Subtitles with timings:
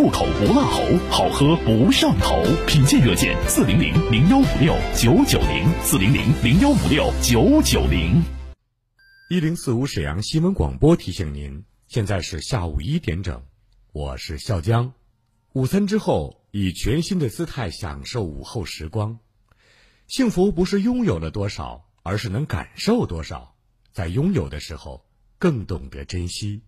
[0.00, 0.80] 入口不辣喉，
[1.10, 2.42] 好喝不上头。
[2.66, 8.22] 品鉴热线：四零零零幺五六九九零，四零零零幺五六九九零。
[9.28, 13.42] 一零四五沈阳新闻广播提醒您，现在是下午一点整，
[13.92, 14.90] 我是笑江。
[15.52, 19.18] 午餐之后，以全新的姿态享受午后时光。
[20.06, 23.54] 幸福不是拥有了多少，而是能感受多少。
[23.92, 25.04] 在拥有的时候，
[25.38, 26.62] 更懂得珍惜。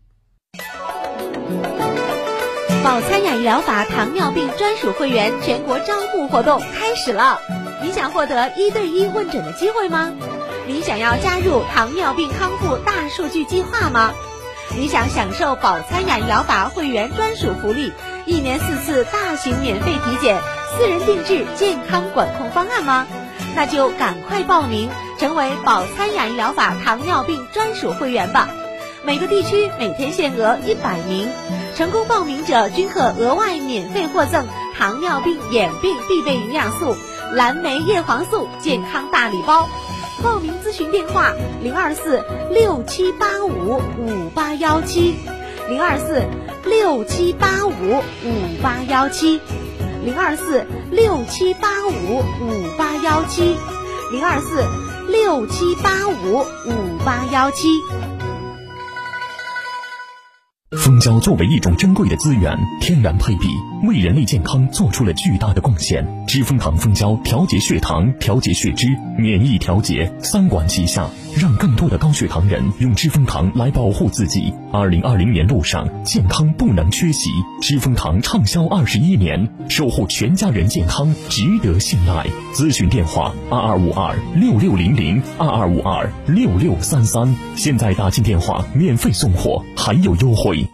[2.82, 7.40] 保参雅医疗法糖尿病专属会员全国招募活动开始了，
[7.80, 10.11] 你想获得一对一问诊的机会吗？
[10.66, 14.12] 你想要加入糖尿病康复大数据计划吗？
[14.76, 17.93] 你想享受保参雅医疗法会员专属福利，
[18.26, 20.40] 一年四次大型免费体检、
[20.76, 23.07] 私人定制健康管控方案吗？
[23.54, 24.90] 那就赶快报名，
[25.21, 28.49] 成为保参雅医疗法糖尿病专属会员吧！
[29.04, 31.29] 每个地区每天限额一百名，
[31.75, 36.94] 成功报名者均可额外免费获赠糖尿病眼病必备营养素
[37.33, 39.69] 蓝莓叶黄素健康大礼包。
[40.22, 45.14] 报名咨询电话：零二四六七八五五八幺七，
[45.69, 46.22] 零二四
[46.64, 49.41] 六七八五五八幺七，
[50.05, 53.56] 零二四六七八五五八幺七，
[54.11, 54.62] 零二四
[55.08, 57.68] 六七八五五八幺七。
[60.78, 63.48] 蜂胶作为一种珍贵的资源，天然配比，
[63.83, 66.06] 为人类健康做出了巨大的贡献。
[66.27, 68.86] 知蜂糖蜂胶调节血糖、调节血脂、
[69.19, 74.52] 免疫调节，三管齐下，让更多的高血糖人用知蜂糖来保护自己。
[74.72, 77.28] 二零二零年路上，健康不能缺席。
[77.61, 82.27] 知蜂糖畅销二十一年，守护全家人健康，值得信赖。
[82.55, 87.34] 咨询电话：二二五二六六零零二二五二六六三三。
[87.56, 90.67] 现在打进电话，免费送货，还有优惠。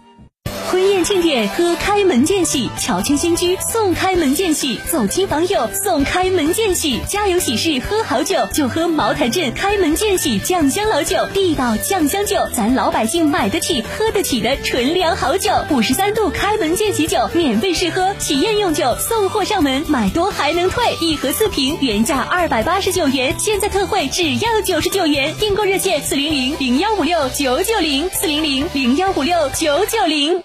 [1.08, 15.50] 庆典喝开门见喜，乔迁新居送开门见喜，走亲访友送开门见喜，家有喜事喝好酒就喝茅台镇开门见喜酱香老酒，地道酱香酒，咱老百姓买得起、喝得起的纯粮好酒。
[15.70, 25.34] 五十三度开门见喜酒免费试喝，体验用酒送货上门，买多还能退，一盒四瓶原价二百八十九元，现在特惠只要九十九元。
[25.40, 30.44] 订购热线：四零零零幺五六九九零四零零零幺五六九九零。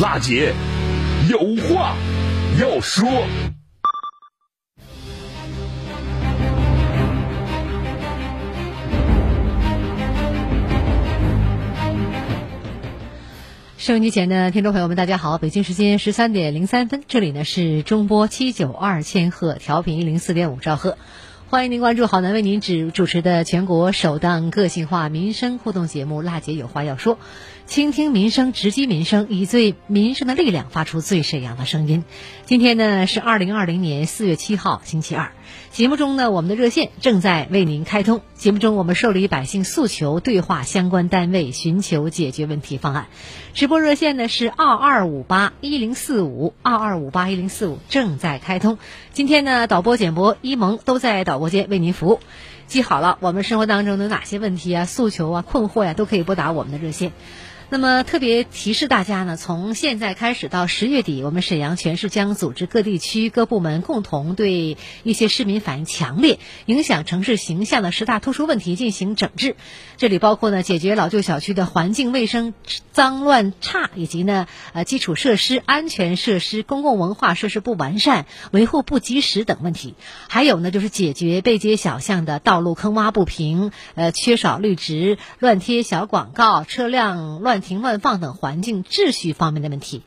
[0.00, 0.54] 辣姐
[1.28, 1.96] 有话
[2.60, 3.08] 要说。
[13.76, 15.38] 收音机前的听众朋友们，大家好！
[15.38, 20.96] 北京时间十三点零三分，这里呢是中波七九二千赫调频一零四点五兆赫，
[21.48, 27.16] 欢迎您关注好男为您主主持的全国首档个性化民生互动节目《辣姐有话要说》，
[27.68, 32.02] 倾听民生，直击民生，以最民生的力量发出最沈阳的声音。
[32.46, 35.32] 今天呢是二零二零年四月七号，星期二。
[35.70, 38.22] 节目中呢，我们的热线正在为您开通。
[38.34, 43.08] 节目中，我们受理百姓诉求，对话相关单位，寻求解决问题方案。
[43.52, 48.78] 直播热线呢是二二五八一零四五二二五八一零四五，正在开通。
[49.12, 52.20] 今天呢，导播、简播、一萌都在导播间为您服务。
[52.66, 57.12] 记好了，我们生活当中有哪些问题啊、诉求啊、困惑呀，都可以拨打我们的热线。
[57.70, 69.54] 那么特别提示大家呢，从现在开始到十月底，我们沈阳全市将组织各地区各部门共同对一些市民反映强烈、影响城市形象的十大突出问题进行整治。
[69.98, 72.54] 这里包括呢，解决老旧小区的环境卫生
[72.90, 79.94] 脏乱差，以及呢，呃，基础设施、安全设施、公共文化设施不完善、维护不及时等问题。
[80.28, 90.02] 还有呢，就是解决背街小巷的道路坑洼不平、呃，缺少绿植、乱贴小广告、车辆乱停乱放等环境秩序方面的问题。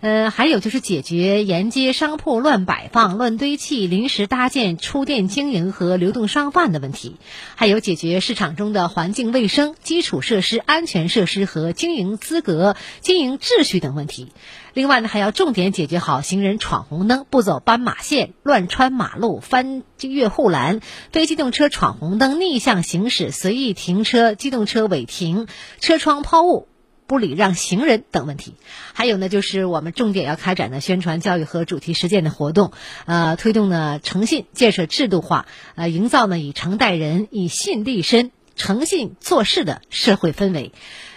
[0.00, 7.16] 呃，还有就是解决沿街商铺乱摆放、乱堆砌、临时搭建出店经营和流动商贩的问题，
[7.54, 14.28] 还有解决市场中的环境卫生、基础设施、安全设施和经营资格、经营秩序等问题。
[14.72, 20.80] 另外呢，还要重点解决好行人闯红灯、不走斑马线、乱穿马路、翻越护栏、
[21.10, 25.48] 非机动车闯红灯、逆向行驶、随意停车、机动车违停、
[25.80, 26.68] 车窗抛物。
[27.10, 28.54] 不礼让行人等问题，
[28.92, 32.70] 还有呢，就是我们重点要开展的宣传教育和主题实践的活动，
[33.04, 40.70] 呃，推动呢诚信建设制度化，呃，营造呢以诚待人、以信立身、诚信做事的社会氛围。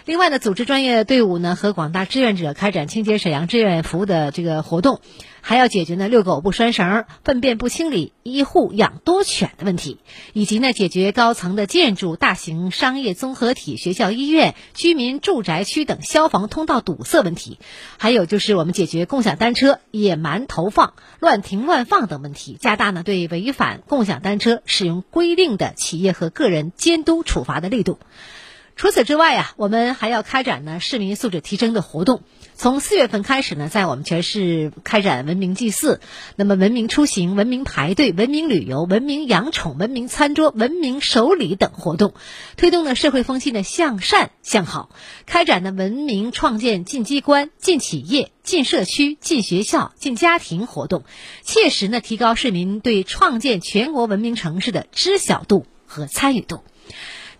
[0.05, 4.99] 另外呢，组织专业队伍呢和广大志愿者开展清洁沈阳志愿服务的这个活动，
[5.39, 9.99] 还要解决呢遛狗不拴绳、粪便不清理、一户养多犬的问题，
[10.33, 17.57] 以及呢解决高层的建筑、大型商业综合体、学校、医院、居民住宅区等消防通道堵塞问题，
[17.97, 27.99] 还有就是我们解决共享单车野蛮投放、乱停乱放等问题，加大呢对违反共享单车使用规定的企业和个人监督处罚的力度。
[28.75, 32.23] 除此之外啊，我们还要开展呢市民素质提升的活动。
[32.55, 36.01] 从四月份开始呢，在我们全市开展文明祭祀，
[36.35, 42.13] 那么文明出行、文明排队、文明旅游、文明养宠、文明餐桌、文明守礼等活动，
[42.57, 44.89] 推动呢社会风气呢向善向好。
[45.25, 51.03] 开展呢文明创建进机关、进企业、进社区、进学校、进家庭活动，
[51.43, 56.63] 切实呢提高市民对创建全国文明城市的知晓度和参与度。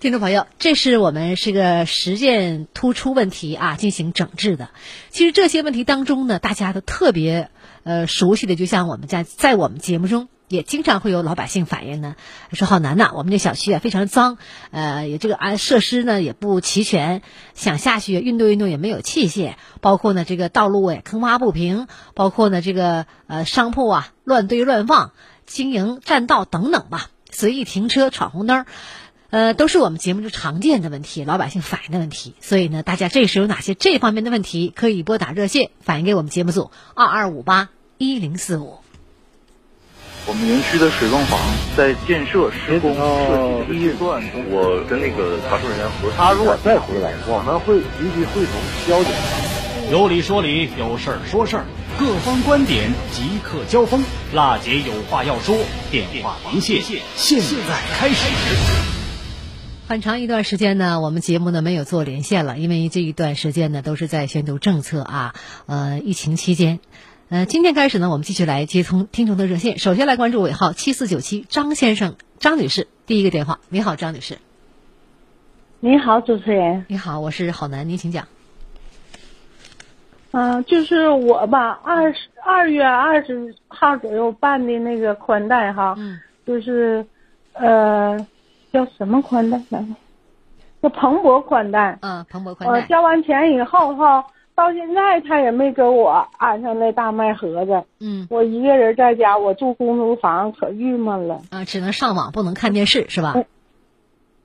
[0.03, 4.69] 听众朋友，这是我们是个实践突出问题啊，进行整治的。
[5.11, 7.49] 其实这些问题当中呢，大家都特别
[7.83, 12.17] 呃熟悉的，就像我们在在我们节目中也经常会有老百姓反映呢，
[12.51, 14.37] 说好难呐，我们这小区啊非常脏，
[14.71, 17.21] 呃，也这个安设施呢也不齐全，
[17.53, 25.13] 想下去运动运动也没有器械，包括呢这个道路也坑洼不平，包括呢这个呃商铺啊乱堆乱放，
[25.45, 28.65] 经营占道等等吧，随意停车闯红灯。
[29.33, 32.35] 呃，都是我们节目中常见的问题，老百姓反映的问题。
[32.39, 38.77] 所以呢，大家这时有哪些这方面的问题，可以拨打热线反映给我们节目组二二五八一零四五。
[40.27, 41.39] 我们园区的水泵房
[41.75, 44.21] 在建设施工设计阶段，
[44.51, 48.53] 我跟那个查收人员核他如果再回来，我们会立即会同
[48.87, 49.11] 交警。
[49.91, 51.65] 有理说理，有事儿说事儿，
[51.97, 54.03] 各方观点即刻交锋。
[54.31, 55.57] 辣姐有话要说，
[55.89, 56.83] 电话连线
[57.15, 58.92] 现在开始。
[59.93, 65.35] 很长一段时间呢，我们节目呢没有做连线了，因为这一段时间呢都是在宣读政策啊，
[65.67, 66.79] 呃，疫情期间，
[67.29, 69.77] 呃，今天开始呢，我们继续来接通听众的热线。
[69.77, 73.59] 首先来关注尾号七四九七张先生张女士第一个电话。
[73.69, 74.39] 你好，张女士。
[75.79, 76.87] 你好，主持人。
[76.89, 78.27] 你好，我是郝楠，您请讲。
[80.31, 87.05] 嗯，就是我吧，二十二月二十号左右办的那个宽带哈，嗯，就是
[87.53, 88.25] 呃。
[88.73, 89.87] 叫什么宽带来着？
[90.81, 91.97] 叫蓬勃宽带。
[92.01, 92.81] 嗯，蓬勃宽带。
[92.81, 94.25] 我，交完钱以后哈，
[94.55, 97.83] 到现在他也没给我安上那大麦盒子。
[97.99, 98.27] 嗯。
[98.29, 101.41] 我一个人在家，我住公租房，可郁闷了。
[101.51, 103.35] 啊，只能上网，不能看电视，是吧？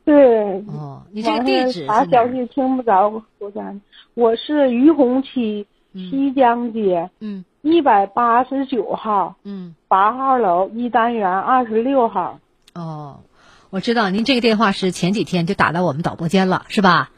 [0.04, 0.60] 对。
[0.68, 3.22] 哦，你这个地址啥消息听不着？
[3.38, 3.74] 我家，
[4.14, 7.10] 我是于洪区西江街。
[7.20, 7.44] 嗯。
[7.62, 9.36] 一百八十九号。
[9.42, 9.74] 嗯。
[9.88, 12.38] 八号楼一单元二十六号。
[12.74, 13.20] 哦。
[13.70, 17.10] 我知道您这个电话是前几天就打到我们导播间了，是吧？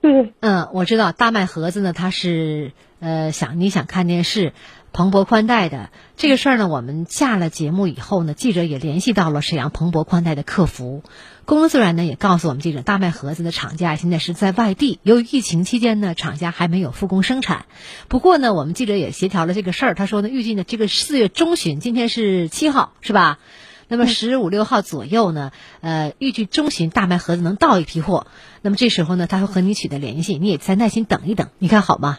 [0.00, 0.32] 对。
[0.40, 4.52] 嗯，我知道大麦盒子呢，它是呃想你想看电视，
[4.92, 11.02] 蓬勃宽带的这个事儿呢，我们下了节目以后呢，记者也联系到了沈阳蓬勃宽带的客服，
[11.44, 17.66] 工作人员呢也告诉我们记者，大麦盒子的厂家现在是在外地，由于疫情期间呢，厂家还没有复工生产。
[18.06, 23.40] 不过呢，我们记者也协调了这个事儿，他说呢，预计呢这个四月中旬，今天是七号，是吧？
[23.88, 28.26] 那么十五六号左右呢，呃，预计中旬大麦盒子能到一批货。
[28.62, 32.18] 那么这时候呢，他会和你取得联系，你也再耐心等一等，你看好吗？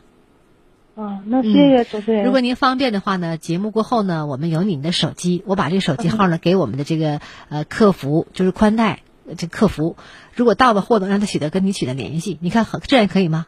[0.96, 2.24] 啊，那谢谢主持人。
[2.24, 9.00] 如果您方便的话呢，节目过后呢，我们有您的手机，我把这个手机号呢给我们的这个呃客服，就是宽带
[9.38, 9.96] 这客服。
[10.36, 13.48] 如果到了货呢，让他取得跟你取得联系，你看好这样可以吗？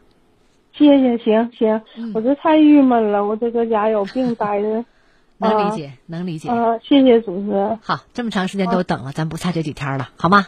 [0.72, 1.82] 谢谢，行行，
[2.14, 4.84] 我这太郁闷了，我这搁家有病待着。
[5.38, 6.48] 能理解，能理解。
[6.48, 7.78] 啊，谢谢主持人。
[7.82, 10.46] 好，这么长时间都等了，咱不差这几天了，好吗？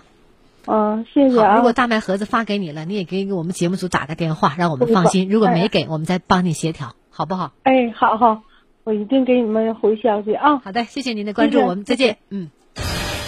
[0.67, 1.57] 嗯，谢谢啊。
[1.57, 5.29] 如果大麦盒子发给你了，你也给我们节目组打个电话，让我们放心。
[5.31, 7.53] 如果没给，我们再帮你协调，好不好？
[7.63, 8.43] 哎，好好，
[8.85, 10.59] 我一定给你们回消息啊。
[10.59, 12.19] 好的，谢谢您的关注，我们再见。
[12.31, 12.51] 嗯。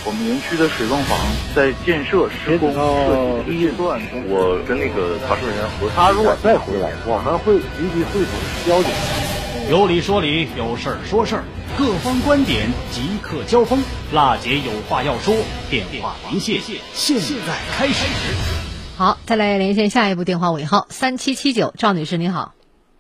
[0.07, 1.19] 我们园区的水泵房
[1.55, 8.33] 在建设施工设计阶段，我跟那个查收人员核他如果再回来，我们会立即会同
[8.67, 9.20] 交警。
[9.71, 11.45] 有理说理，有事儿说事儿，
[11.79, 13.79] 各方观点即刻交锋。
[14.13, 15.33] 辣姐有话要说，
[15.71, 16.59] 电话连线，
[16.93, 18.05] 现在开始。
[18.99, 22.53] 好，再来连线下一步电话尾号三七七九，赵女士你好。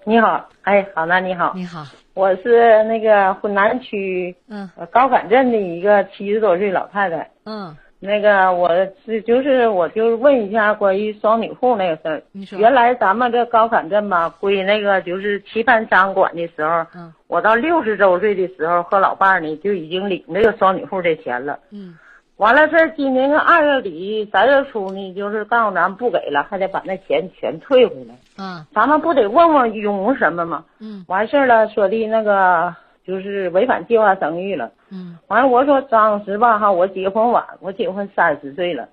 [0.04, 1.54] 你好，哎，好那，你好。
[1.56, 1.84] 你好。
[2.14, 7.32] 我是那个浑南区嗯高坎镇的一个七十多岁老太太。
[7.46, 7.76] 嗯。
[8.02, 8.70] 那个我
[9.04, 12.22] 是就是我就是问一下关于双女户那个事儿。
[12.32, 12.58] 你说。
[12.58, 21.58] 原来咱们这高坎镇吧归那个就是棋盘商管的时候，嗯，我到六十周岁的时候和老伴儿呢就已经领这个双女户的钱了。
[21.70, 21.98] 嗯。
[22.36, 28.14] 完了，这今年个二月底三月初呢，就是告诉咱不给了，还得把那钱全退回来。
[28.38, 28.64] 嗯。
[28.74, 30.64] 咱们不得问问用什么吗？
[30.80, 31.04] 嗯。
[31.06, 34.70] 完事儿了，说的那个就是违反计划生育了。
[34.90, 35.18] 嗯。
[35.28, 38.88] 完了，我说当时吧哈，我结婚晚，我结婚三十岁了。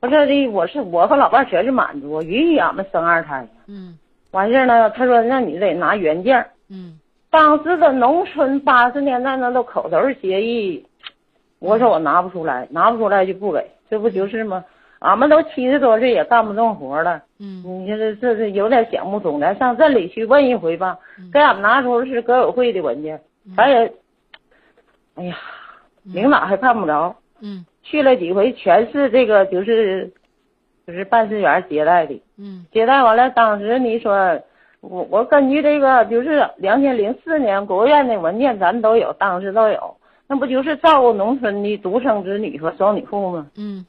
[0.00, 3.46] 我说的我是我和老伴全是满族，允许俺们生二胎。
[3.66, 3.98] 嗯。
[4.30, 6.46] 完事儿呢，他说那你得拿原件。
[6.68, 6.98] 嗯。
[7.30, 10.84] 当时的农村八十年代那都口头协议。
[11.58, 14.64] 我说我拿不出来，拿不出来就不给，这不就是吗？
[15.00, 19.54] 俺们都七十多岁也干不动活了，嗯，你这这这有点想不通咱。
[19.56, 20.98] 上镇里去问一回吧，
[21.32, 23.18] 给俺们拿出是革委会的文件，
[23.56, 23.92] 咱也，
[25.14, 25.36] 哎呀，
[26.04, 30.12] 领导还看不着，嗯，去了几回全是这个就是，
[30.86, 34.40] 就是办事员接待的，嗯，接待完了，当时你说
[34.80, 39.96] 我我根据这个就是两千零四年国务院的文件咱都有，当时都有。
[40.32, 43.48] 那不就是照顾农村的独生子女和双女户吗？
[43.56, 43.84] 嗯，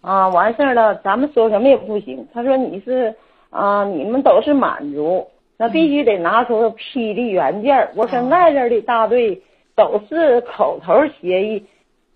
[0.00, 2.26] 啊，完事儿了，咱们说什么也不行。
[2.32, 3.14] 他说你是
[3.50, 7.90] 啊，你们都是满族，那必须得拿出批的原件。
[7.94, 9.42] 我跟外边的大队
[9.74, 11.66] 都是口头协议，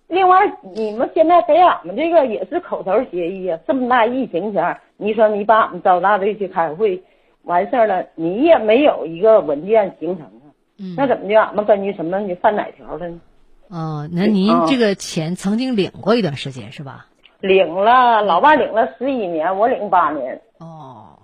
[0.07, 3.59] 另外你们现在给俺们这个也是口头协议啊。
[3.67, 7.03] 这么大疫情前，你说你把俺们招大队去开会，
[7.43, 10.51] 完事儿了，你也没有一个文件形成啊。
[10.79, 11.35] 嗯，那怎么的？
[11.35, 13.21] 俺们根据什么你犯哪条了呢？
[13.69, 17.07] 哦，那您这个钱曾经领过一段时间是吧？
[17.41, 20.41] 领了，老伴领了十一年，我领八年。
[20.59, 21.19] 哦，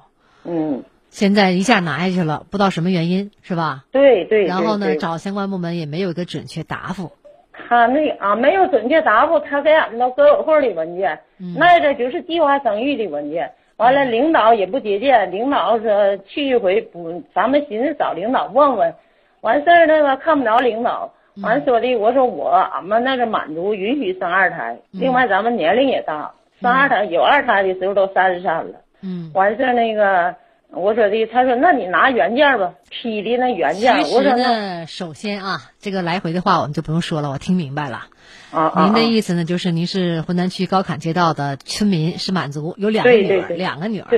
[0.44, 3.85] 嗯，现在一下拿下去了，不知道什么原因是吧？
[3.92, 4.47] 对对。
[4.47, 7.12] 然后呢，找相关部门也没有一个准确答复。
[7.52, 11.21] 他那啊，没有准确答复，他给俺们都革委会的文件，
[11.56, 13.52] 那个就是计划生育的文件。
[13.76, 18.92] 完了，领导也不接见，领导说去一回不，咱们寻思找领导问问。
[19.40, 21.14] 完事儿那个看不着领导。
[21.44, 28.80] 完说的，我说我俺们那个满族允许生二胎，另外咱们年龄也大，生二胎有二胎的时候都三十三了。
[29.00, 30.35] 嗯，完事儿那个
[30.76, 33.97] 我说的，他说那你拿原件吧，批的那原件。
[34.12, 38.07] 我说呢，首先啊，这个来回的话我们就不用说了，我听明白了。
[38.50, 44.09] 啊您的意思呢，就是您是浑南区高坎街道的村民，是满族，有两个女儿，两个女儿。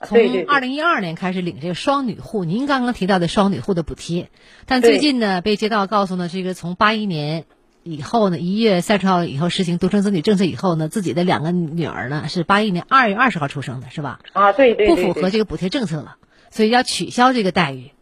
[0.00, 4.28] 从二零一二年开始领这个双女户，您刚刚提到的双女户的补贴，
[4.64, 7.44] 但最近呢被街道告诉呢，这个从八一年
[7.88, 14.20] 以后呢，一月三十号以后实行独生子女政策以后呢，自己的两个女儿呢是八一年二月二十号出生的，是吧？
[14.32, 16.16] 啊，对对不符合这个补贴政策了，
[16.50, 17.92] 所以要取消这个待遇。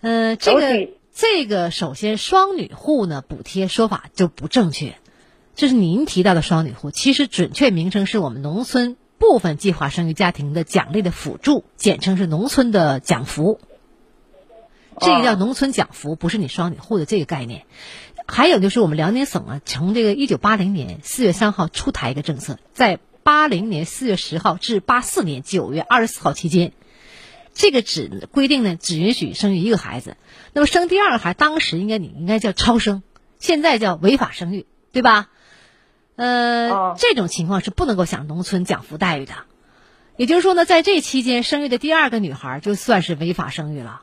[0.00, 4.94] 嗯，这个这个首先双女户呢补贴说法就不正确，
[5.54, 8.96] 这是您提到的双女户，其实准确名称是我们农村。
[9.16, 13.60] 部分计划生育家庭的奖励的辅助，简称是农村的奖扶。
[14.98, 17.64] 这个叫农村奖扶，不是你双女户的这个概念。
[18.26, 26.72] 还有就是我们辽宁省啊，从这个一九八零年四月三号出台一个政策，在八零年四月十号至八四年九月二十四号期间，
[27.52, 30.16] 这个只规定呢，只允许生育一个孩子。
[30.52, 33.02] 那么生第二个孩，当时应该你应该叫超生，
[33.38, 35.28] 现在叫违法生育，对吧？
[36.16, 39.34] 呃，这种情况是不能够享农村奖福待遇的，
[40.16, 44.02] 也就是说呢，在这期间生育的第二个女孩就算是违法生育了。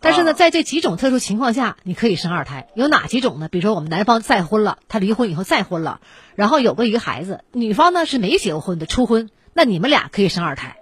[0.00, 2.68] 但是呢，在这几种特殊情况下，你可以生二胎。
[2.74, 3.48] 有哪几种呢？
[3.48, 6.00] 比如说，我们男方再婚了，他离婚以后再婚了，
[6.34, 10.76] 然后有过一个孩子，女方呢是没结过婚的初婚，那你们俩可以生二胎。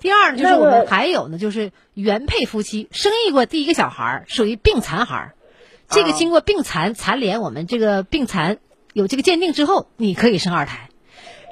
[0.00, 5.32] 第二呢，就是我们还有呢，就是原配夫妻生育过第一个小孩，属于病残孩，
[5.88, 8.58] 这个经过病残残联，我们这个病残。
[8.92, 10.88] 有这个鉴定之后，你可以生二胎。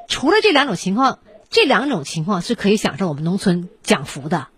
[0.08, 1.18] 除了这两种情况，
[1.50, 4.49] 这两种情况是可以享受我们农村奖福的。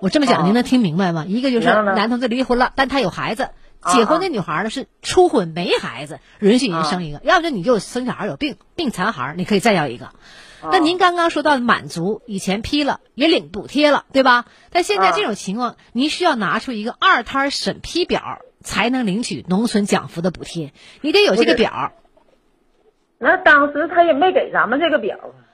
[0.00, 1.24] 我这么讲，您能听明白吗？
[1.26, 3.46] 一个就是男同志离婚了，但他有孩子；
[3.92, 10.10] 结婚的女孩呢是初婚没孩子，允许您生一个；要不就你就生小孩有病，病残孩，你可以再要一个。
[10.60, 14.46] 那您刚刚说到满足，以前批了也领补贴了，对吧？
[14.70, 21.92] 但现在这种情况，您需要拿出一个二胎审批表，才能领取农村奖扶的补贴，你得有这个表。
[23.18, 25.46] 那当时他也没给咱们这个表啊。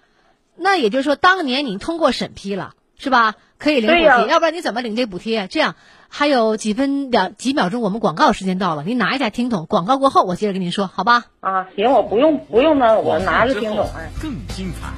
[0.57, 2.75] 那也就是说，当年你通过审批了，
[3.05, 3.35] 是吧？
[3.59, 5.47] 可以领补贴，要不然你怎么领这补贴？
[5.47, 5.77] 这样
[6.09, 11.27] 还有几分两几秒钟，我们广告时间到了，您拿一下听筒，广告过后我接着跟您说，好吧？
[11.41, 13.87] 啊，行，我不用不用呢，我拿着听筒。
[13.95, 14.95] 哎，更精彩。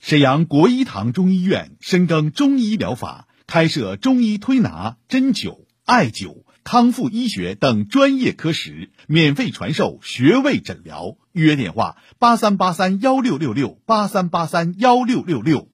[0.00, 11.16] 沈阳国医堂中医院深耕中医疗法，开设中医推拿、针灸、艾灸、康复医学等专业科室，免费传授穴位诊疗。
[11.30, 15.68] 预约电话：八三八三幺六六六八三八三幺六六六。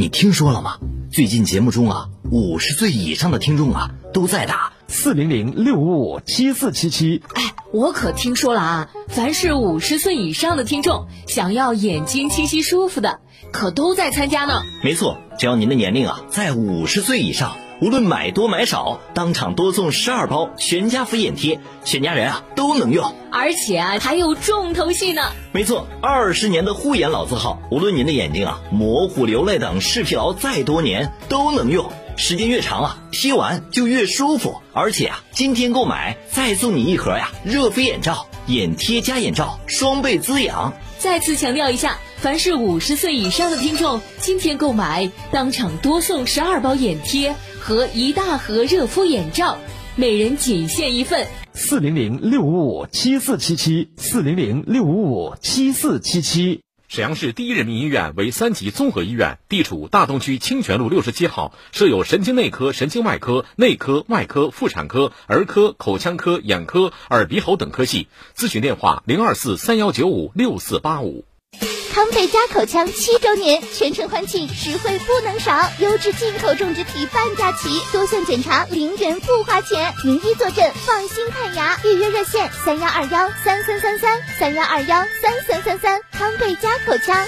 [0.00, 0.78] 你听说了吗？
[1.12, 7.22] 最近节目中啊，五十岁以上的听众啊都在打四零零六五五七四七七。
[7.34, 13.20] 哎，我可听说了啊，凡是五十岁以上的听众，想要眼睛清晰舒服的，
[13.52, 14.62] 可都在参加呢。
[14.82, 23.14] 没错，只要您的年龄啊在五十岁以上，无论买多买少，当场多送十二包全家福眼贴，全家人啊都能用。
[23.32, 25.22] 而且啊，还有重头戏呢。
[25.52, 34.60] 没错，二十年的护眼老字号，无论您的眼睛啊模糊、流泪等视疲劳再多年都能用，时间越长啊，贴完就越舒服。
[34.74, 40.74] 而且啊，今天购买再送你一盒呀热敷眼罩，眼贴加眼罩，双倍滋养。
[40.98, 49.58] 再次强调一下，凡是五十岁以上的听众，今天购买当场多送十二包眼贴和一大盒热敷眼罩，
[49.94, 51.26] 每人仅限一份。
[51.52, 56.62] 四零零六五五七四七七，四零零六五五七四七七。
[56.88, 68.08] 沈阳市第一人民医院为三级综合医院，地处大东区清泉路六十七号，设有神经内科、神经外科、内科、外科、妇产科、儿科、口腔科、眼科、耳鼻喉等科系。
[68.34, 71.24] 咨询电话：零二四三幺九五六四八五。
[71.92, 81.76] 康贝佳口腔七周年，全程欢庆，实惠不能少，优质进口种植体半价起，多项检查零元不花钱，名医坐镇，放心看牙。
[81.84, 86.00] 预约热线：三幺二幺三三三三三幺二幺三三三三。
[86.12, 87.26] 康贝佳口腔。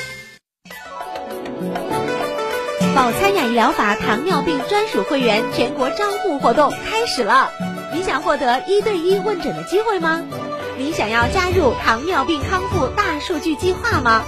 [2.95, 7.51] 保参雅医疗法糖尿病专属会员全国招募活动开始了，
[7.93, 10.23] 你想获得一对一问诊的机会吗？
[10.79, 14.25] 你想要加入糖尿病康复大数据计划吗？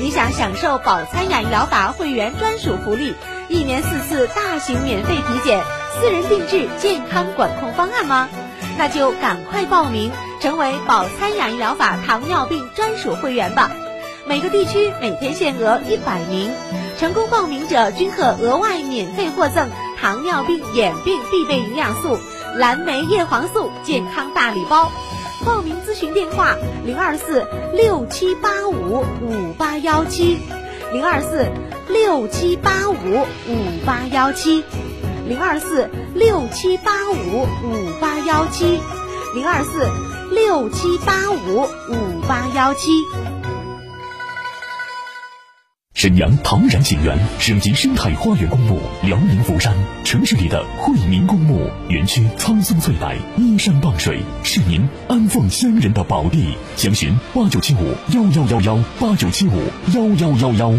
[0.00, 3.14] 你想享受保参养医疗法会员专属福利，
[3.48, 5.62] 一年四次大型免费体检、
[5.94, 8.28] 私人定制健康管控方案吗？
[8.76, 13.70] 那就赶快报名，成为保参养医疗法糖尿病专属会员吧！
[14.26, 16.52] 每个地区每天限额一百名，
[16.98, 22.18] 成功报名者均可额外免费获赠糖尿病眼病必备营养素
[22.56, 24.90] 蓝莓叶黄素健康大礼包。
[25.42, 30.38] 报名咨询电话：零二四六七八五五八幺七，
[30.92, 31.48] 零二四
[31.88, 34.62] 六七八五五八幺七，
[35.26, 38.80] 零二四六七八五五八幺七，
[39.34, 39.88] 零二四
[40.30, 42.90] 六七八五五八幺七。
[46.04, 49.72] 沈阳唐然景园省级生态花园公墓辽宁福山，
[50.04, 56.58] 城市里的惠民公墓，园区苍松翠柏，依山傍水，是您安放先人的宝地。
[56.76, 59.58] 详询八九七五幺幺幺幺八九七五
[59.94, 60.78] 幺幺幺幺。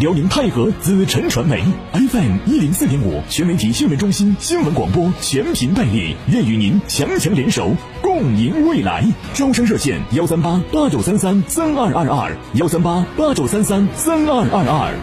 [0.00, 7.70] 辽宁泰和紫辰传媒 FM 一零四点五全媒体新闻中心新闻广播全频代理，愿与您强强联手，
[8.02, 9.06] 共赢未来。
[9.34, 14.94] 招商热线：幺三八八九三三三二二二，幺三八八九三三三二二二。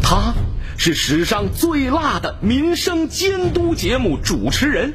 [0.00, 0.32] 他
[0.76, 4.94] 是史上最辣的民生监督节目主持人。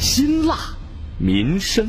[0.00, 0.56] 辛辣
[1.18, 1.88] 民生。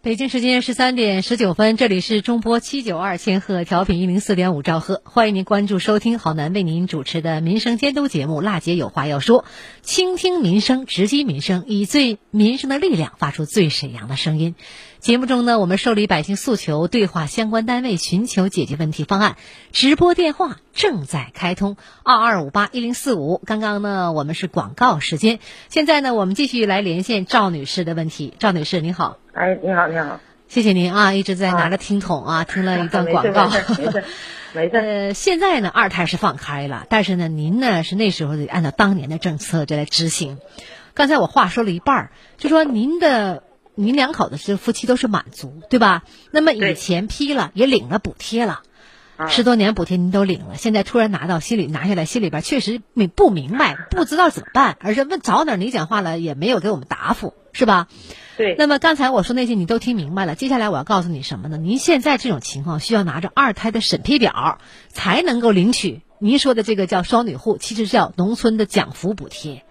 [0.00, 9.42] 北京时间十三点十九分，这里是中波七九二千赫调频一零四点五兆赫，欢迎您关注收听郝楠为您主持的民生监督节目《辣姐有话要说》，
[9.82, 14.54] 倾听民生，直击民生，以最民生的力量发出最沈阳的声音。
[15.00, 19.36] 节目中呢，我们受理百姓诉求，对话相关单位，寻求解决问题方案。
[19.72, 23.40] 直播电话正在开通，二二五八一零四五。
[23.46, 25.38] 刚刚呢，我们是广告时间，
[25.70, 28.34] 现在呢，我们继续来连线赵女士的问题。
[28.38, 29.16] 赵女士，您好。
[29.32, 33.48] 哎，你好，你好，谢谢您啊，一直在拿着听筒啊， 听了一段广告。
[33.48, 34.04] 没事，没事，
[34.52, 34.76] 没事。
[34.76, 40.36] 呃，现在呢，二胎是放开了，但是呢，您呢是那时候得按照当年的政策就来执行。
[40.92, 43.44] 刚才我话说了一半儿，就说您的
[43.82, 46.04] 您两口子是夫妻都是满足，对吧？
[46.30, 48.60] 那么以前批了也领了补贴了，
[49.28, 57.88] 十多年补贴您都领了，现在突然拿到心里拿下来，心里边确实明不明白，不知道怎么办，而且问早哪你讲话了也没有给我们答复，是吧？
[58.36, 61.56] 对，那么刚才我说那些你都听明白了，接下来我要告诉你什么呢？
[61.56, 66.02] 您现在这种情况需要拿着二胎的审批表才能够领取。
[66.18, 69.64] 您说的这个叫双女户，其实叫农村的奖扶补贴。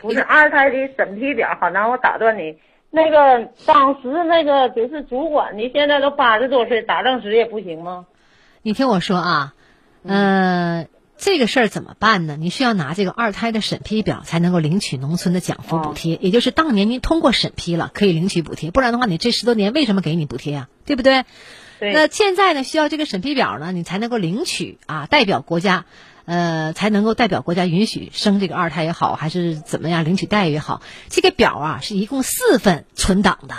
[0.00, 2.58] 不是二胎的审批表，好那我打断你。
[2.94, 8.06] 那个当时那个就是主管的，现在都八十多岁，打正职也不行吗？
[8.62, 9.54] 你听我说啊，
[10.04, 10.88] 嗯。
[11.16, 12.36] 这个事儿怎么办呢？
[12.36, 18.72] 你需要拿这个二胎的审批表才能够领取农村的奖扶补贴，也就是当年您通过审批了，可以领取补贴。
[18.72, 20.68] 不然的话，你这十多年为什么给你补贴呀？
[20.84, 21.24] 对不对？
[21.78, 21.92] 对。
[21.92, 25.86] 那现在呢，需要这个审批表呢，你才能够领取啊，代表国家，
[26.24, 30.82] 呃，才能够代表国家允许生这个二胎也好，还是怎么样领取待遇也好。
[31.08, 33.54] 这个表啊，是一共四份存档的，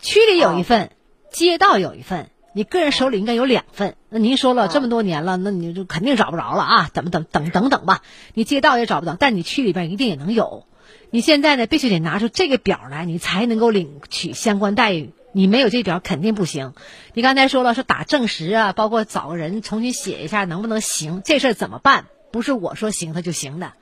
[0.00, 0.90] 区里有一份，
[1.32, 2.30] 街道有一份。
[2.56, 6.90] 你个人手里应该有两份，那您说了这么多年了，那你就肯定找不着了啊！
[6.94, 10.64] 怎么等等等等吧，你街道也找不到，但你区里边一定也能有。
[11.10, 15.10] 你现在呢，必须得拿出这个表来，你才能够领取相关待遇。
[15.34, 16.72] 你没有这表肯定不行。
[17.12, 21.20] 你刚才说了，说打证实啊，包括找个人重新写一下，能不能行？
[21.24, 22.06] 这事儿怎么办？
[22.30, 23.74] 不是我说行他就行的，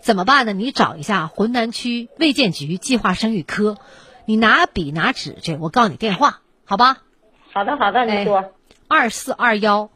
[0.00, 0.52] 怎么办呢？
[0.52, 3.76] 你找一下浑南区卫健局计划生育科，
[4.24, 7.02] 你拿笔拿纸去，我告诉你电话，好吧？
[7.52, 8.52] 好的，好的，你说，
[8.88, 9.90] 二四二幺，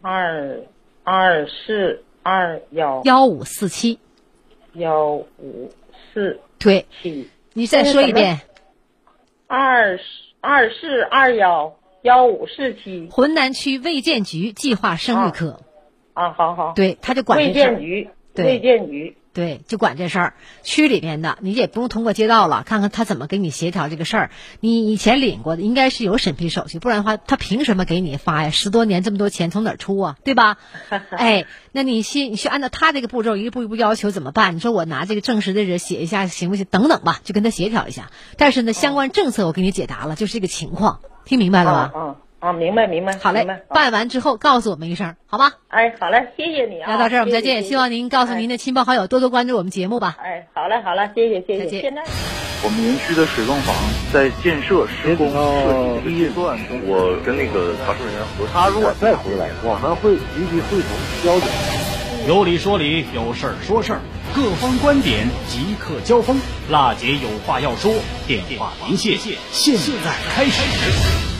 [0.00, 0.62] 二
[1.04, 3.98] 二四二幺幺五四七，
[4.72, 5.72] 幺五
[6.12, 8.40] 四对，七，你再说一遍，
[9.46, 9.98] 二
[10.44, 15.58] 二四二幺幺五四七，浑南区卫健局计划生育科，
[16.12, 19.16] 啊，好好，对，他就管卫健局，卫健局。
[19.34, 24.30] 对，就管这事儿，区里面的你也不用通过街道了，看看他怎么给你协调这个事儿。
[24.60, 28.50] 你以前领过的应该是有审批手续，不然的话他凭什么给你发呀？
[28.50, 30.16] 十多年这么多钱从哪儿出啊？
[30.24, 30.56] 对吧？
[31.10, 34.54] 哎， 那你先你去按照他这个步骤一步一步要求怎么办？
[34.54, 36.64] 你说我拿这个证实的人写一下行不行？
[36.70, 38.10] 等等吧，就跟他协调一下。
[38.38, 41.92] 但是呢，相关政策我给你解答了，就是这个情况，听明白了吧？
[41.96, 42.16] 嗯。
[42.44, 45.52] 啊，明白明白，好嘞，办完之后告诉我们一声，好吧？
[45.68, 46.90] 哎，好嘞，谢谢你啊。
[46.90, 50.18] 那到这儿我们再见，希望您告诉您的亲朋好友多多关注我们节目吧。
[50.22, 51.80] 哎，好嘞好嘞，谢谢谢谢。
[51.80, 52.02] 现在
[52.62, 53.74] 我们园区的水泵房
[54.12, 60.90] 在建设施工设计阶段，我跟那个查收人员核他如果再回来，我们会立即会同
[61.24, 61.44] 交流。
[62.28, 64.00] 有理说理，有事儿说事儿，
[64.34, 66.38] 各方观点即刻交锋。
[66.70, 67.90] 辣姐有话要说，
[68.26, 69.16] 电话连线，
[69.50, 71.33] 现在开始。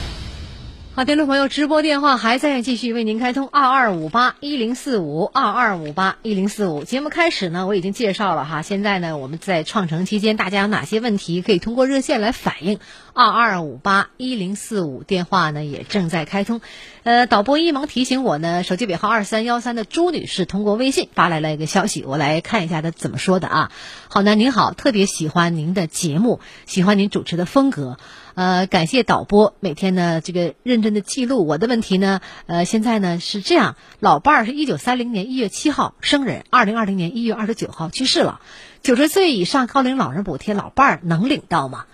[0.97, 6.85] 好，听众朋友，直播电话还在继续为您开通，二二五八一零四五，二二五八一零四五。
[6.85, 12.79] 节目开始呢，我已经介绍了哈，现在呢，我们在创城期间，大家有哪些问题可以通过热线来反映？
[13.13, 16.61] 二二五八一零四五电话呢也正在开通。
[17.03, 23.73] 呃，导播一萌提醒我呢，手机尾号二三幺三的朱女士通过微信发来了一个消息，我来看一下她怎么说的啊。
[24.07, 27.99] 好呢，您好，特别喜欢您的节目，喜欢您主持的风格。
[28.35, 31.47] 呃，感谢导播每天呢这个认真的记录。
[31.47, 38.41] 我的问题呢，呃，现在呢是这样，老伴儿是一九三零年一月七号生人，二零二零年一月二十九号去世了。
[38.83, 41.87] 九十岁以上高龄老人补贴，老伴儿能领到吗？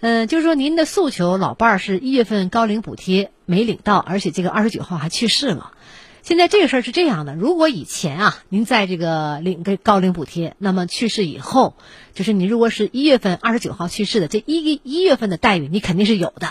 [0.00, 5.72] 嗯，就是说您的诉求，老伴儿是一月份高龄补贴没领到，而且这个二十九号还去世了。
[6.22, 11.74] 现在这个事儿是这样的，如果以前啊，您在这个领个高龄补贴，那么去世以后，
[12.14, 16.48] 就是你如果是一月份二十九号去世的，这一一月份的待遇你肯定是有的。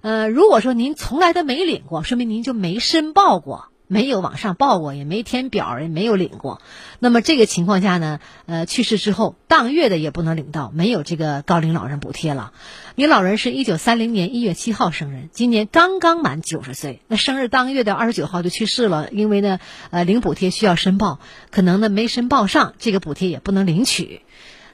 [0.00, 3.66] 呃，如果说您从来都没领过，说明您就没申报过。
[3.90, 6.62] 没有往上报过，也没填表，也没有领过。
[7.00, 12.52] 那么这个情况下呢，呃，去世之后当月的也不能领到，没有这个高龄老人补贴了。
[12.94, 19.10] 您老人是一九三零年一月七号生人，今年刚刚满九十岁，那生日当月的二十九号就去世了。
[19.10, 19.58] 因为呢，
[19.90, 21.18] 呃，领补贴需要申报，
[21.50, 24.22] 可能呢没申报上，这个补贴也不能领取。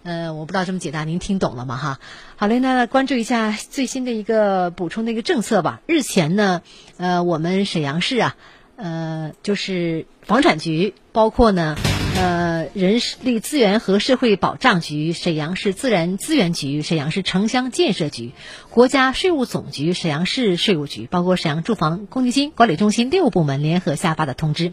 [0.02, 1.76] 呃，我不知道这么解答您听懂了吗？
[1.76, 1.98] 哈，
[2.36, 5.80] 好嘞，那关注一下最新的一个补充的一个政策吧。
[5.86, 6.62] 日前呢，
[6.96, 8.36] 呃，我们沈阳市啊，
[8.76, 11.76] 呃，就是房产局，包括呢。
[12.18, 18.32] 呃，人力资源和社会保障局、沈阳市自然资源局、沈阳市城乡建设局、
[18.70, 24.72] 国家税务总局、沈阳市税务局，包括沈阳住房公积金管理中心六部门联合下发的通知，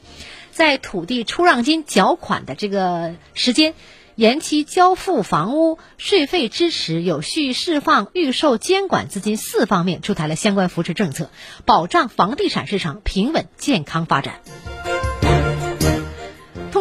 [0.52, 3.74] 在土地出让金缴款的这个时间
[4.16, 11.30] 延期交付房屋税费支持、有序释放预售监管资金四方面出台了相关扶持政策，
[11.66, 14.42] 保障房地产市场平稳健康发展。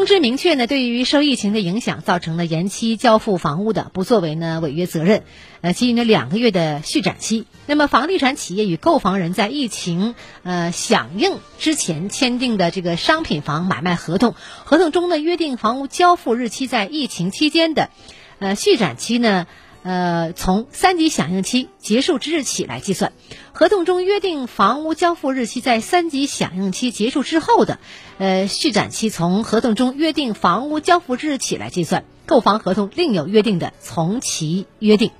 [0.02, 5.22] 通知明确呢，对于受疫情的影响造成的延期交付房屋的，不作为呢违约责任，
[5.60, 7.46] 呃，给予呢两个月的续展期。
[7.68, 14.34] 那么，房地产企业与购房人在疫情呃响应之前签订的这个商品房买卖合同，
[14.64, 17.90] 合同中呢约定房屋交付日期在疫情期间的，
[18.40, 19.46] 呃续展期呢。
[19.83, 23.12] 呃，从三级响应期结束之日起来计算，
[23.53, 27.79] 合同中约定房屋交付日期在三级响应期结束之后的，
[28.18, 35.11] 呃，续展期从合同中约定房屋交付之日起来计算，购房合同另有约定的从其约定。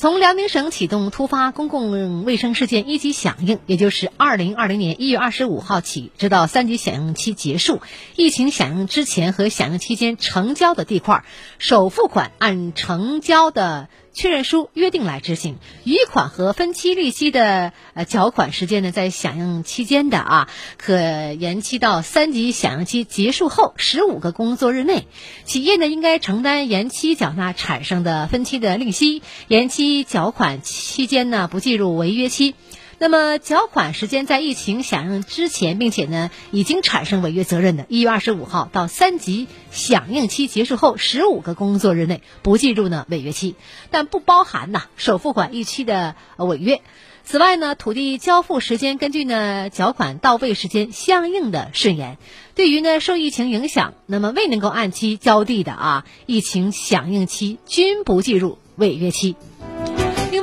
[0.00, 7.82] 从辽宁省启动突发公共卫生事件一级响应，也就是二零二零年一月二十五号起，直到三级响应期结束，
[8.16, 11.26] 疫情响应之前和响应期间成交的地块，
[11.58, 13.90] 首付款按成交的。
[14.12, 20.96] 确认书约定来执行，余款和分期利息的呃缴款时间呢，在响应期间的啊，可
[21.32, 25.06] 延期到三级响应期结束后十五个工作日内。
[25.44, 32.54] 企业呢，应该承担延期缴纳产生的分期的利息，延期缴款期间呢，不计入违约期。
[33.02, 43.54] 那么缴款时间在疫情响应之前，并且呢已经产生违约责任的，一月二十五号到三级响应期结束后十五个工作日内不计入呢违约期，
[43.90, 46.82] 但不包含呐首付款逾期的违约。
[47.24, 52.18] 此外呢，土地交付时间根据呢缴款到位时间相应的顺延。
[52.54, 59.36] 对于呢受疫情影响，那么未能够按期交地的啊，疫情响应期均不计入违约期。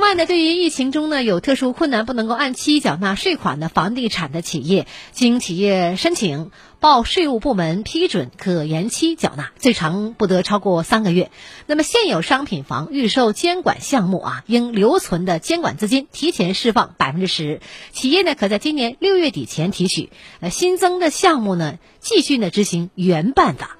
[0.08, 11.30] 另外呢，对于疫情中呢有特殊困难不能够按期缴纳税款的房地产的企业，经企业申请报税务部门批准，可延期缴纳，最长不得超过三个月。
[11.66, 17.60] 那么现有商品房预售监管项目啊，应留存的监管资金提前释放百分之十，
[17.92, 20.08] 企业呢可在今年六月底前提取。
[20.40, 23.77] 呃，新增的项目呢，继续呢执行原办法。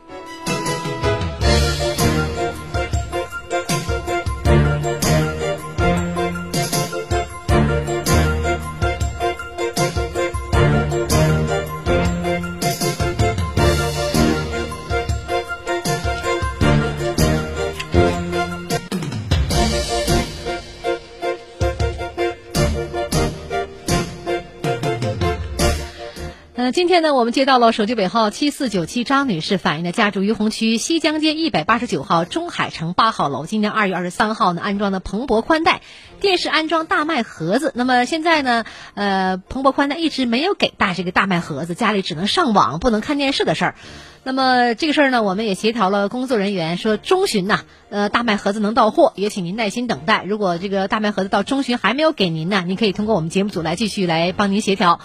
[26.79, 35.81] 今天呢，我们接到了手机尾号七四九七张女士反映的，家住于洪区西江街一百八十九号中海城八号楼，今年二月二十三号呢安装的蓬勃宽带，
[36.21, 37.73] 电视安装大麦盒子。
[37.75, 38.65] 那么现在呢，
[38.95, 43.75] 呃，蓬勃宽带一直没有给带这个大麦盒子，家里只能上网不能看电视的事儿。
[44.23, 50.23] 那么这个事儿呢，我们也协调了工作人员，说中旬呐，呃，大麦盒子能到货，也请您耐心等待。
[50.23, 55.01] 如果这个大麦盒子到中旬还没有给您呢，您可以通过我们节目组来继续来帮您协调。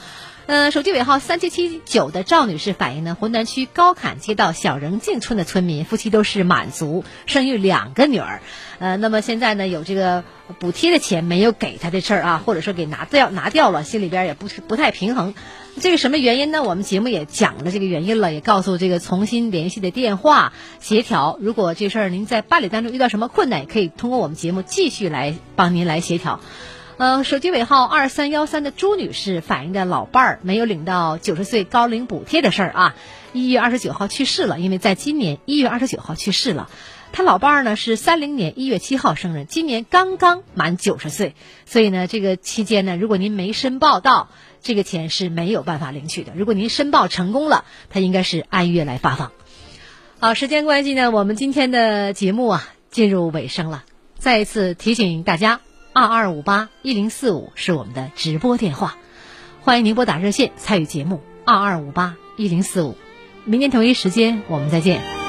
[0.46, 8.42] 呃，手机尾号三七七九的赵女士反映呢，浑南区高坎街道小仍静村的村民夫妻都是满族，生育两个女儿，
[8.80, 10.26] 呃，那么现在呢有这个
[10.60, 15.34] 补贴的钱没有给他的事儿啊，或者说给拿掉拿掉了，心里边也不是不太平衡。
[15.80, 16.62] 这个什么原因呢？
[16.62, 20.52] 我们节目也讲了这个原因了，也告诉这个重新联系的电话
[20.82, 21.38] 协调。
[21.40, 26.42] 如果这事儿您在办理当中遇到什么困难，也可以通过我们节目继续来帮您来协调。
[26.98, 32.96] 呃，手机尾号二三幺三的朱女士反映的老伴儿没有领到九十岁高龄补贴的事儿啊，
[33.34, 36.70] 一月二十九号去世了，因为在今年一月二十九号去世了。
[37.12, 44.30] 他老伴儿呢是三零年一月七号生人，今年刚刚满九十岁，所以呢，这个期间呢，如果您没申报到，
[44.62, 46.34] 这个钱是没有办法领取的。
[46.36, 49.32] 如果您申报成功了，他应该是按月来发放。
[50.20, 53.84] 好，时间关系呢，我们今天的节目啊进入尾声了，
[54.18, 55.60] 再一次提醒大家。
[55.94, 58.98] 二二五八一零四五是我们的直播电话，
[59.62, 61.22] 欢迎您拨打热线参与节目。
[61.46, 62.98] 二二五八一零四五，
[63.46, 65.23] 明天同一时间我们再见。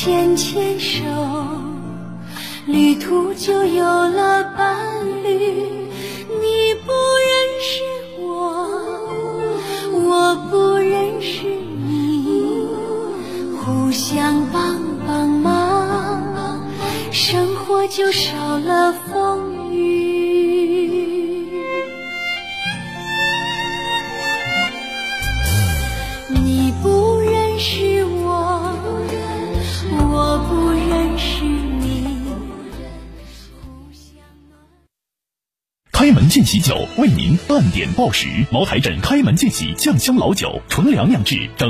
[0.00, 1.02] 牵牵手，
[2.66, 4.17] 旅途就有了
[36.68, 41.66] 酒为您半点报时，茅台镇开门见喜酱香老酒，纯粮酿制，整。